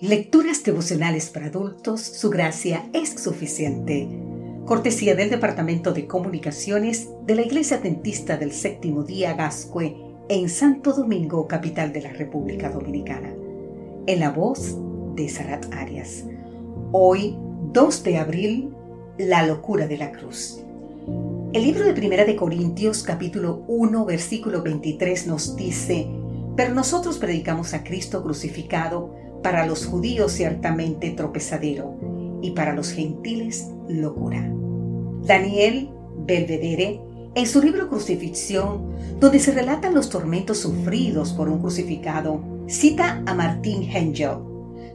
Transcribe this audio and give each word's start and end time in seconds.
Lecturas 0.00 0.62
devocionales 0.62 1.30
para 1.30 1.46
adultos, 1.46 2.02
su 2.02 2.28
gracia 2.28 2.84
es 2.92 3.08
suficiente. 3.08 4.06
Cortesía 4.66 5.14
del 5.14 5.30
Departamento 5.30 5.94
de 5.94 6.06
Comunicaciones 6.06 7.08
de 7.24 7.34
la 7.34 7.40
Iglesia 7.40 7.78
Adventista 7.78 8.36
del 8.36 8.52
Séptimo 8.52 9.04
Día 9.04 9.32
Gascue 9.32 9.96
en 10.28 10.50
Santo 10.50 10.92
Domingo, 10.92 11.48
capital 11.48 11.94
de 11.94 12.02
la 12.02 12.12
República 12.12 12.68
Dominicana. 12.68 13.32
En 14.06 14.20
la 14.20 14.28
voz 14.28 14.76
de 15.14 15.30
Sarat 15.30 15.72
Arias. 15.72 16.24
Hoy, 16.92 17.34
2 17.72 18.02
de 18.02 18.18
abril, 18.18 18.74
la 19.16 19.46
locura 19.46 19.86
de 19.86 19.96
la 19.96 20.12
cruz. 20.12 20.60
El 21.54 21.62
libro 21.62 21.86
de 21.86 21.94
Primera 21.94 22.26
de 22.26 22.36
Corintios, 22.36 23.02
capítulo 23.02 23.64
1, 23.66 24.04
versículo 24.04 24.62
23 24.62 25.26
nos 25.26 25.56
dice, 25.56 26.06
pero 26.54 26.74
nosotros 26.74 27.16
predicamos 27.16 27.72
a 27.72 27.82
Cristo 27.82 28.22
crucificado, 28.22 29.25
para 29.46 29.64
los 29.64 29.86
judíos 29.86 30.32
ciertamente 30.32 31.12
tropezadero 31.12 31.94
y 32.42 32.50
para 32.50 32.74
los 32.74 32.90
gentiles 32.90 33.70
locura. 33.88 34.52
Daniel 35.22 35.88
Belvedere, 36.26 37.00
en 37.36 37.46
su 37.46 37.62
libro 37.62 37.88
Crucifixión, 37.88 38.90
donde 39.20 39.38
se 39.38 39.52
relatan 39.52 39.94
los 39.94 40.10
tormentos 40.10 40.58
sufridos 40.58 41.32
por 41.32 41.48
un 41.48 41.60
crucificado, 41.60 42.42
cita 42.66 43.22
a 43.24 43.34
Martín 43.34 43.84
Hengel. 43.84 44.38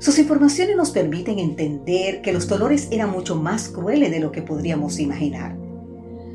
Sus 0.00 0.18
informaciones 0.18 0.76
nos 0.76 0.90
permiten 0.90 1.38
entender 1.38 2.20
que 2.20 2.32
los 2.32 2.48
dolores 2.48 2.88
eran 2.90 3.12
mucho 3.12 3.36
más 3.36 3.68
crueles 3.68 4.10
de 4.10 4.18
lo 4.18 4.32
que 4.32 4.42
podríamos 4.42 4.98
imaginar. 4.98 5.56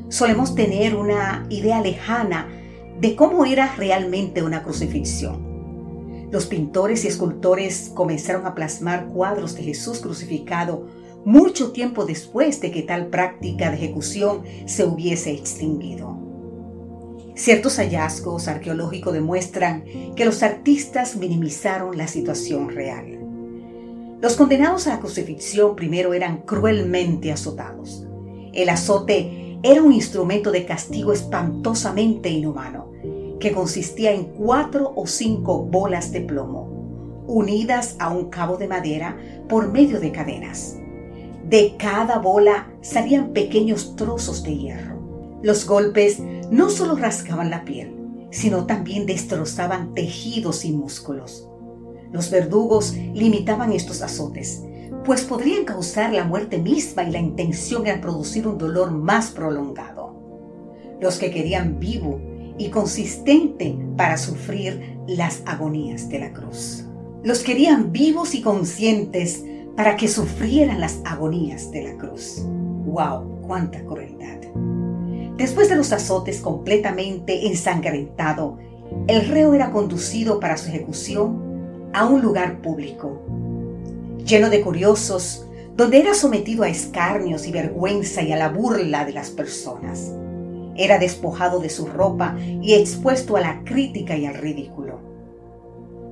Solemos 0.08 0.54
tener 0.54 0.96
una 0.96 1.46
idea 1.50 1.82
lejana 1.82 2.48
de 2.98 3.14
cómo 3.14 3.44
era 3.44 3.74
realmente 3.76 4.42
una 4.42 4.62
crucifixión. 4.62 5.45
Los 6.30 6.46
pintores 6.46 7.04
y 7.04 7.08
escultores 7.08 7.92
comenzaron 7.94 8.46
a 8.46 8.54
plasmar 8.54 9.06
cuadros 9.06 9.54
de 9.54 9.62
Jesús 9.62 10.00
crucificado 10.00 10.86
mucho 11.24 11.72
tiempo 11.72 12.04
después 12.04 12.60
de 12.60 12.70
que 12.70 12.82
tal 12.82 13.06
práctica 13.06 13.70
de 13.70 13.76
ejecución 13.76 14.42
se 14.66 14.84
hubiese 14.84 15.32
extinguido. 15.32 16.16
Ciertos 17.34 17.76
hallazgos 17.78 18.48
arqueológicos 18.48 19.12
demuestran 19.12 19.84
que 20.14 20.24
los 20.24 20.42
artistas 20.42 21.16
minimizaron 21.16 21.96
la 21.96 22.08
situación 22.08 22.70
real. 22.70 23.18
Los 24.20 24.36
condenados 24.36 24.86
a 24.86 24.94
la 24.94 25.00
crucifixión 25.00 25.76
primero 25.76 26.14
eran 26.14 26.38
cruelmente 26.38 27.30
azotados. 27.30 28.06
El 28.52 28.68
azote 28.68 29.58
era 29.62 29.82
un 29.82 29.92
instrumento 29.92 30.50
de 30.50 30.64
castigo 30.64 31.12
espantosamente 31.12 32.30
inhumano 32.30 32.85
que 33.40 33.52
consistía 33.52 34.12
en 34.12 34.24
cuatro 34.24 34.92
o 34.96 35.06
cinco 35.06 35.62
bolas 35.62 36.12
de 36.12 36.22
plomo, 36.22 37.24
unidas 37.26 37.96
a 37.98 38.10
un 38.10 38.30
cabo 38.30 38.56
de 38.56 38.68
madera 38.68 39.16
por 39.48 39.70
medio 39.70 40.00
de 40.00 40.12
cadenas. 40.12 40.76
De 41.48 41.76
cada 41.78 42.18
bola 42.18 42.72
salían 42.80 43.32
pequeños 43.32 43.94
trozos 43.96 44.42
de 44.42 44.56
hierro. 44.56 45.38
Los 45.42 45.66
golpes 45.66 46.20
no 46.50 46.70
solo 46.70 46.96
rasgaban 46.96 47.50
la 47.50 47.64
piel, 47.64 47.94
sino 48.30 48.66
también 48.66 49.06
destrozaban 49.06 49.94
tejidos 49.94 50.64
y 50.64 50.72
músculos. 50.72 51.48
Los 52.12 52.30
verdugos 52.30 52.94
limitaban 52.94 53.72
estos 53.72 54.02
azotes, 54.02 54.62
pues 55.04 55.24
podrían 55.24 55.64
causar 55.64 56.12
la 56.12 56.24
muerte 56.24 56.58
misma 56.58 57.04
y 57.04 57.12
la 57.12 57.18
intención 57.18 57.86
era 57.86 58.00
producir 58.00 58.48
un 58.48 58.58
dolor 58.58 58.90
más 58.90 59.30
prolongado. 59.30 60.14
Los 61.00 61.18
que 61.18 61.30
querían 61.30 61.78
vivo 61.78 62.20
y 62.58 62.70
consistente 62.70 63.76
para 63.96 64.16
sufrir 64.16 64.98
las 65.06 65.42
agonías 65.46 66.08
de 66.08 66.18
la 66.18 66.32
cruz. 66.32 66.84
Los 67.22 67.40
querían 67.40 67.92
vivos 67.92 68.34
y 68.34 68.42
conscientes 68.42 69.44
para 69.76 69.96
que 69.96 70.08
sufrieran 70.08 70.80
las 70.80 71.00
agonías 71.04 71.70
de 71.70 71.82
la 71.82 71.96
cruz. 71.96 72.42
¡Wow! 72.86 73.42
¡Cuánta 73.46 73.84
crueldad! 73.84 74.38
Después 75.36 75.68
de 75.68 75.76
los 75.76 75.92
azotes 75.92 76.40
completamente 76.40 77.46
ensangrentado, 77.46 78.58
el 79.06 79.26
reo 79.28 79.52
era 79.52 79.70
conducido 79.70 80.40
para 80.40 80.56
su 80.56 80.68
ejecución 80.68 81.90
a 81.92 82.06
un 82.06 82.22
lugar 82.22 82.62
público, 82.62 83.20
lleno 84.24 84.48
de 84.48 84.62
curiosos, 84.62 85.46
donde 85.76 85.98
era 85.98 86.14
sometido 86.14 86.62
a 86.62 86.68
escarnios 86.68 87.46
y 87.46 87.52
vergüenza 87.52 88.22
y 88.22 88.32
a 88.32 88.36
la 88.36 88.48
burla 88.48 89.04
de 89.04 89.12
las 89.12 89.30
personas. 89.30 90.12
Era 90.76 90.98
despojado 90.98 91.60
de 91.60 91.70
su 91.70 91.86
ropa 91.86 92.36
y 92.38 92.74
expuesto 92.74 93.36
a 93.36 93.40
la 93.40 93.64
crítica 93.64 94.16
y 94.16 94.26
al 94.26 94.34
ridículo. 94.34 95.00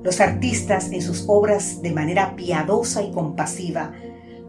Los 0.03 0.21
artistas 0.21 0.91
en 0.91 1.01
sus 1.01 1.25
obras 1.27 1.81
de 1.81 1.91
manera 1.91 2.35
piadosa 2.35 3.01
y 3.01 3.11
compasiva 3.11 3.91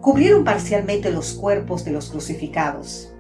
cubrieron 0.01 0.45
parcialmente 0.45 1.11
los 1.11 1.33
cuerpos 1.33 1.85
de 1.85 1.93
los 1.93 2.11
crucificados. 2.11 3.13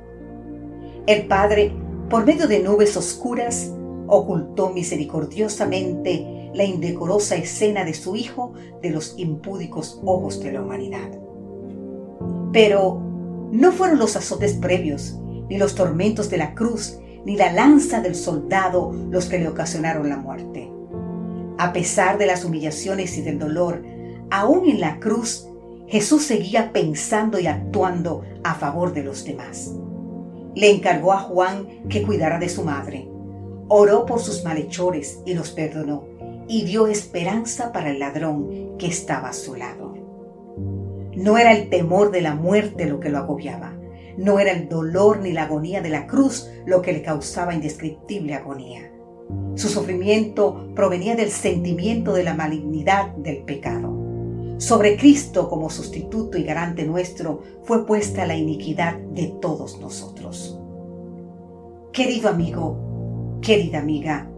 El 1.06 1.26
Padre, 1.26 1.72
por 2.10 2.26
medio 2.26 2.46
de 2.46 2.60
nubes 2.60 2.96
oscuras, 2.96 3.72
ocultó 4.06 4.70
misericordiosamente 4.70 6.50
la 6.52 6.64
indecorosa 6.64 7.36
escena 7.36 7.84
de 7.84 7.94
su 7.94 8.16
Hijo 8.16 8.52
de 8.82 8.90
los 8.90 9.18
impúdicos 9.18 10.00
ojos 10.04 10.40
de 10.40 10.52
la 10.52 10.62
humanidad. 10.62 11.10
Pero 12.52 13.00
no 13.50 13.72
fueron 13.72 13.98
los 13.98 14.16
azotes 14.16 14.54
previos 14.54 15.18
ni 15.48 15.58
los 15.58 15.74
tormentos 15.74 16.30
de 16.30 16.38
la 16.38 16.54
cruz, 16.54 16.98
ni 17.24 17.36
la 17.36 17.52
lanza 17.52 18.00
del 18.00 18.14
soldado 18.14 18.92
los 19.10 19.26
que 19.26 19.38
le 19.38 19.48
ocasionaron 19.48 20.08
la 20.08 20.16
muerte. 20.16 20.70
A 21.58 21.72
pesar 21.72 22.18
de 22.18 22.26
las 22.26 22.44
humillaciones 22.44 23.16
y 23.18 23.22
del 23.22 23.38
dolor, 23.38 23.82
aún 24.30 24.68
en 24.68 24.80
la 24.80 25.00
cruz, 25.00 25.48
Jesús 25.88 26.24
seguía 26.24 26.72
pensando 26.72 27.38
y 27.38 27.46
actuando 27.46 28.22
a 28.44 28.54
favor 28.54 28.92
de 28.92 29.04
los 29.04 29.24
demás. 29.24 29.72
Le 30.54 30.70
encargó 30.70 31.12
a 31.12 31.18
Juan 31.18 31.66
que 31.88 32.02
cuidara 32.02 32.38
de 32.38 32.48
su 32.48 32.64
madre. 32.64 33.08
Oró 33.68 34.06
por 34.06 34.20
sus 34.20 34.44
malhechores 34.44 35.20
y 35.24 35.34
los 35.34 35.50
perdonó, 35.50 36.04
y 36.48 36.64
dio 36.64 36.86
esperanza 36.86 37.72
para 37.72 37.90
el 37.90 37.98
ladrón 37.98 38.76
que 38.78 38.86
estaba 38.86 39.28
a 39.28 39.32
su 39.32 39.54
lado. 39.54 39.94
No 41.14 41.38
era 41.38 41.52
el 41.52 41.68
temor 41.70 42.10
de 42.10 42.20
la 42.20 42.34
muerte 42.34 42.86
lo 42.86 43.00
que 43.00 43.08
lo 43.08 43.18
agobiaba, 43.18 43.75
no 44.16 44.38
era 44.38 44.52
el 44.52 44.68
dolor 44.68 45.20
ni 45.20 45.32
la 45.32 45.44
agonía 45.44 45.80
de 45.82 45.90
la 45.90 46.06
cruz 46.06 46.48
lo 46.66 46.82
que 46.82 46.92
le 46.92 47.02
causaba 47.02 47.54
indescriptible 47.54 48.34
agonía. 48.34 48.92
Su 49.54 49.68
sufrimiento 49.68 50.68
provenía 50.74 51.16
del 51.16 51.30
sentimiento 51.30 52.12
de 52.12 52.24
la 52.24 52.34
malignidad 52.34 53.08
del 53.16 53.42
pecado. 53.42 53.94
Sobre 54.58 54.96
Cristo 54.96 55.48
como 55.48 55.68
sustituto 55.68 56.38
y 56.38 56.44
garante 56.44 56.84
nuestro 56.84 57.42
fue 57.64 57.86
puesta 57.86 58.26
la 58.26 58.36
iniquidad 58.36 58.96
de 58.98 59.34
todos 59.40 59.80
nosotros. 59.80 60.58
Querido 61.92 62.28
amigo, 62.28 63.38
querida 63.42 63.80
amiga, 63.80 64.30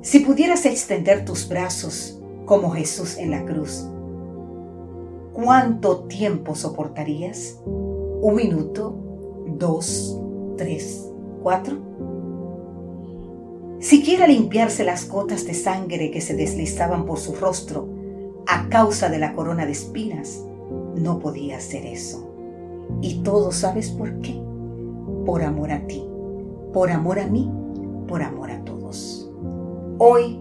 si 0.00 0.20
pudieras 0.20 0.66
extender 0.66 1.24
tus 1.24 1.48
brazos 1.48 2.20
como 2.44 2.70
Jesús 2.70 3.16
en 3.16 3.30
la 3.30 3.44
cruz, 3.44 3.88
¿cuánto 5.32 6.04
tiempo 6.04 6.54
soportarías? 6.54 7.58
Un 8.24 8.36
minuto, 8.36 8.96
dos, 9.58 10.18
tres, 10.56 11.06
cuatro. 11.42 11.76
Siquiera 13.80 14.26
limpiarse 14.26 14.82
las 14.82 15.10
gotas 15.10 15.46
de 15.46 15.52
sangre 15.52 16.10
que 16.10 16.22
se 16.22 16.34
deslizaban 16.34 17.04
por 17.04 17.18
su 17.18 17.34
rostro 17.34 17.86
a 18.46 18.70
causa 18.70 19.10
de 19.10 19.18
la 19.18 19.34
corona 19.34 19.66
de 19.66 19.72
espinas, 19.72 20.42
no 20.94 21.18
podía 21.18 21.58
hacer 21.58 21.84
eso. 21.84 22.26
Y 23.02 23.16
todo 23.16 23.52
sabes 23.52 23.90
por 23.90 24.18
qué. 24.22 24.40
Por 25.26 25.42
amor 25.42 25.70
a 25.70 25.86
ti, 25.86 26.02
por 26.72 26.90
amor 26.90 27.18
a 27.18 27.26
mí, 27.26 27.52
por 28.08 28.22
amor 28.22 28.50
a 28.50 28.64
todos. 28.64 29.30
Hoy 29.98 30.40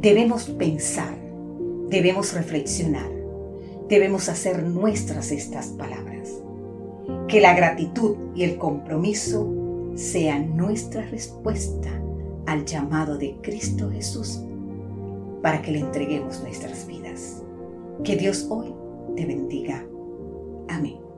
debemos 0.00 0.44
pensar, 0.44 1.18
debemos 1.88 2.34
reflexionar, 2.34 3.10
debemos 3.88 4.28
hacer 4.28 4.62
nuestras 4.62 5.32
estas 5.32 5.70
palabras. 5.70 6.40
Que 7.30 7.40
la 7.40 7.54
gratitud 7.54 8.16
y 8.34 8.42
el 8.42 8.58
compromiso 8.58 9.48
sean 9.94 10.56
nuestra 10.56 11.02
respuesta 11.06 11.88
al 12.46 12.64
llamado 12.64 13.16
de 13.18 13.36
Cristo 13.40 13.88
Jesús 13.88 14.40
para 15.40 15.62
que 15.62 15.70
le 15.70 15.78
entreguemos 15.78 16.42
nuestras 16.42 16.88
vidas. 16.88 17.44
Que 18.02 18.16
Dios 18.16 18.48
hoy 18.50 18.74
te 19.14 19.26
bendiga. 19.26 19.86
Amén. 20.68 21.09